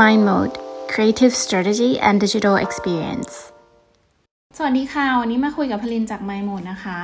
[0.00, 0.54] Mind Mode
[0.88, 3.32] Creative Strategy and Digital Experience
[4.56, 6.98] สวัสดีค่ะ วันนี้มาคุยกับพลินจาก Mind Mode นะคะ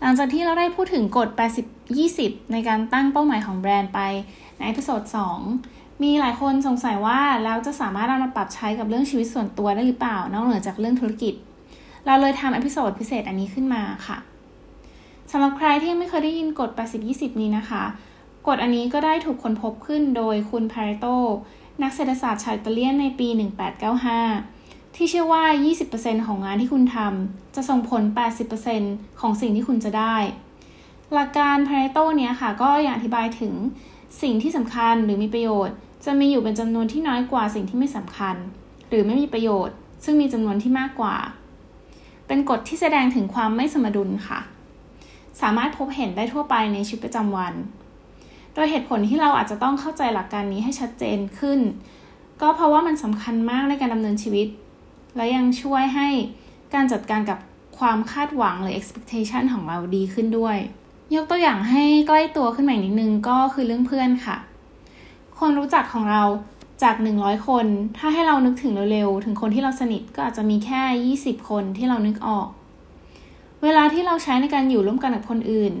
[0.00, 1.28] หลังจากที่เราได้พูดถึงกฎ
[1.90, 4.00] 80-20 ในการตั้งเป้าหมายของแบรนด์ไป
[4.56, 5.02] ใน episode
[5.52, 11.34] 2 มีหลายคนสงสัยว่าแล้วจะสามารถเอามาปรับใช้กับเรื่องชีวิตส่วนตัวได้หรือเปล่า นอกเหนือจากเรื่องธุรกิจ
[12.06, 14.18] เราเลยทำ episode พิเศษอันนี้ขึ้นมาค่ะ
[15.30, 16.70] สำหรับใครที่ไม่เคยได้ยินกฎ
[17.04, 17.84] 80-20 นี้นะคะ
[18.48, 21.08] กฎอันนี้ก็ได้ถูกค้นพบขึ้นโดยคุณพาเรโต
[21.82, 23.28] นักเศรษฐศาสตร์ชาวอิตาเลียนในปี
[24.12, 25.44] 1895 ที่เชื่อว่า
[25.86, 28.02] 20%ของงานที่คุณทำจะส่งผล
[28.60, 30.16] 80%ของสิ่งที่คุณจะได้
[31.12, 33.54] หลักการพาเรโตเนี้ยค่ะ ก็อย่างอธิบายถึง
[34.22, 38.36] สิ่งที่สำคัญหรือมีประโยชน์ จะมีอยู่เป็นจำนวนที่น้อยกว่าสิ่งที่ไม่สำคัญ
[38.88, 41.16] หรือไม่มีประโยชน์ ซึ่งมีจำนวนที่มากกว่า
[42.26, 44.40] เป็นกฎที่แสดงถึงความไม่สมดุลค่ะ
[45.40, 47.54] สามารถพบเห็นได้ทั่วไปในชีวิตประจำวัน
[48.54, 51.60] โดยเหตุผลที่เราอาจจะต้องเข้าใจหลักการนี้ให้ชัดเจนขึ้น
[52.40, 54.48] ก็เพราะว่ามันสำคัญมากในการดำเนินชีวิต
[55.16, 56.08] และยังช่วยให้
[56.74, 57.38] การจัดการกับ
[57.78, 60.56] ความคาดหวังหรือ expectation ของเราดีขึ้นด้วย
[61.14, 64.36] ยกตัวอย่างให้ใกล้ตัวขึ้นมาอีกนิดนึงก็คือเรื่องเพื่อนค่ะ
[65.38, 66.22] คนรู้จักของเรา
[66.82, 67.66] จาก 100 คน
[67.98, 70.82] ถ้าให้เรานึกถึงเร็วๆ ถึงคนที่เราสนิทก็อาจจะมีแค่
[71.20, 72.48] 20 คนที่เรานึกออก
[73.62, 75.72] เวลาที่เราใช้ในการอยู่ร่วมกันกับคนอื่น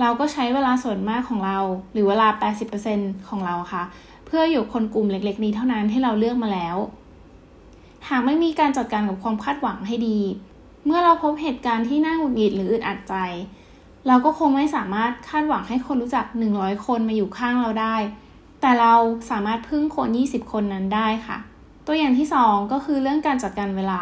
[0.00, 1.58] เราก็ใช้เวลาส่วนมากของเรา
[1.92, 2.28] หรือเวลา
[2.78, 3.82] 80%ของเราค่ะ
[4.26, 6.76] เพื่ออยู่คนกลุ่มเล็กๆ นี้เท่านั้นที่เราเลือกมาแล้ว
[8.08, 10.18] หากไม่มีการจัดการกับความคาดหวังให้ดี
[10.84, 13.14] เมื่อเราพบเหตุการณ์ที่น่าหงุดหงิดหรืออึดอัดใจ
[14.06, 17.96] เราก็คงไม่สามารถคาดหวังให้คนรู้จัก 100 คนมาอยู่ข้างเราได้
[18.60, 18.94] แต่เรา
[19.30, 21.38] สามารถพึ่งคน 20 คนนั้นได้ค่ะ
[21.86, 24.00] ตัวอย่างที่ 2 ก็คือเรื่องการจัดการเวลา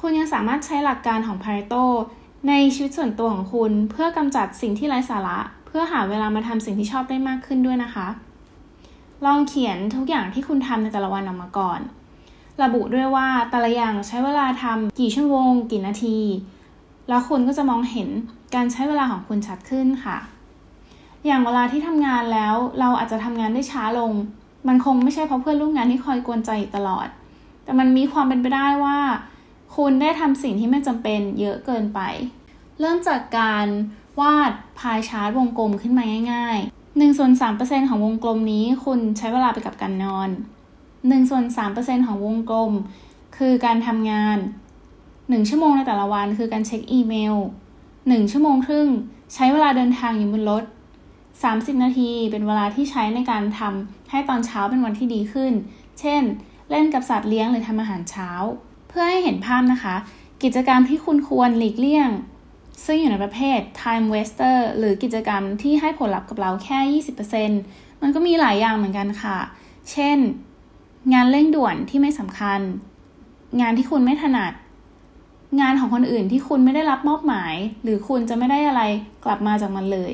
[0.00, 1.84] คุณยังสามารถใช้หลักการของ Pareto
[2.48, 8.08] ในชีวิตส่วนตัวของคุณเพื่อกำจัดสิ่งที่ไร้สาระ เพื่อหาเวลามาทำสิ่งที่ชอบได้มากขึ้นด้วยนะคะ
[9.24, 11.80] ลองเขียนทุกอย่างที่คุณทำในแต่ละวันออกมาก่อน
[12.62, 16.18] ระบุด้วยว่าแต่ละอย่างใช้เวลาทำกี่ชั่วโมงกี่นาที
[17.08, 18.08] แล้วคุณก็จะมองเห็น
[18.54, 20.18] การใช้เวลาของคุณชัดขึ้นค่ะ
[21.26, 24.12] อย่างเวลาที่ทำงานแล้วเราอาจจะทำงานได้ช้าลง
[24.68, 27.08] มันคงไม่ใช่เพราะเพื่อนร่วมงานที่คอยกวนใจตลอด
[27.64, 28.98] แต่มันมีความเป็นไปได้ว่า
[29.76, 32.00] คุณได้ทำสิ่งที่ไม่จำเป็นเยอะเกินไป
[32.80, 33.66] เริ่มจากการ
[34.20, 37.30] วาดพายชาร์ตวงกลมขึ้นมาง่าย ๆ1ส่วน
[37.60, 40.28] 3%ของวงกลมนี้คุณใช้เวลาไปกับการนอน
[40.80, 41.44] 1ส่วน
[41.76, 42.72] 3%ของวงกลม
[43.36, 44.38] คือการทำงาน
[44.92, 47.36] 1 ชั่วโมงในแต่ละวันคือการเช็คอีเมล
[47.82, 48.88] 1 ชั่วโมงครึ่ง
[49.34, 50.64] ใช้เวลาเดินทางอยู่บนรถ
[51.24, 55.52] 30 นาทีเป็นเวลาที่ใช้ในการทำให้ตอนเช้าเป็นวันที่ดีขึ้น
[56.00, 56.22] เช่น
[56.70, 58.30] เล่นกับสัตว์เลี้ยงหรือทำอาหารเช้า
[58.88, 59.96] เพื่อให้เห็นภาพนะคะ
[60.42, 62.10] กิจกรรมที่คุณควรหลีกเลี่ยง
[62.84, 67.02] ซึ่งอยู่ในประเภท time waster หรือกิจกรรมที่ให้ผลลัพธ์กับเราแค่
[67.46, 69.38] 20%มันก็มีหลายอย่างเหมือนกันค่ะ
[69.90, 70.18] เช่น
[71.12, 72.60] งานเร่งด่วนที่ไม่สำคัญ
[73.60, 74.52] งานที่คุณไม่ถนัด
[75.60, 78.82] งานของคนอื่นที่คุณไม่ได้รับมอบหมาย หรือคุณจะไม่ได้อะไร
[79.24, 80.12] กลับมาจากมันเลย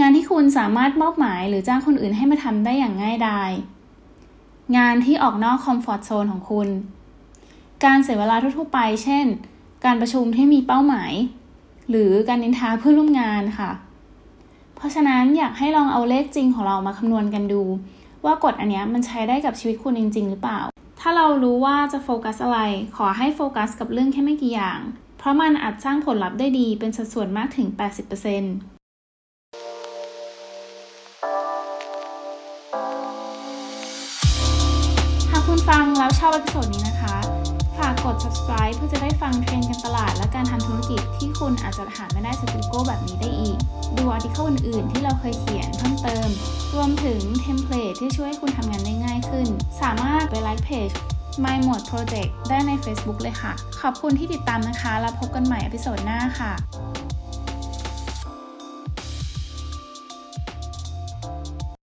[0.00, 3.50] งานที่คุณสามารถมอบหมายหรือจ้างคนอื่นให้มาทำได้อย่างง่ายดาย
[4.76, 6.68] งานที่ออกนอกคอมฟอร์ทโซนของคุณ
[7.84, 9.26] การเสียเวลาทั่วๆไป เช่น
[9.84, 11.12] การประชุมที่มีเป้าหมาย
[11.90, 13.70] หรือการนินทาเพื่อนร่วมงานค่ะ
[14.76, 17.62] เพราะฉะนั้นอยากให้ลองเอาเลขจริงของเรามาคำนวณกันดู
[18.24, 20.60] ว่ากฎอันนี้มันใช้ได้กับชีวิตคุณจริง ๆ หรือเปล่า
[21.00, 22.60] ถ้าเรารู้ว่าจะโฟกัสอะไร
[22.96, 24.78] ขอให้โฟกัสกับเรื่องแค่ไม่กี่อย่าง
[25.18, 27.80] เพราะมันอาจสร้างผลลัพธ์ได้ดีเป็นสัดส่วนมากถึง 80%
[35.30, 43.56] หากคุณฟังแล้วชอบ episode นี้ฝากกด subscribe เพื่อจะได้ฟังเทรนด์การตลาด และการทำธุรกิจที่คุณอาจจะหาไม่ได้จาก Google แบบนี้ได้อีก
[43.96, 46.28] ดู article อื่นๆ ที่เราเคยเขียนเพิ่มเติม
[46.74, 49.48] รวมถึง template ที่ช่วยให้คุณทำงานได้ง่ายขึ้น
[49.82, 50.90] สามารถไปไลค์เพจ
[51.44, 56.52] Mind Mode Project ได้ใน Facebook เลยค่ะ ขอบคุณที่ติดตามนะคะ แล้วพบกันใหม่ episode หน้าค่ะ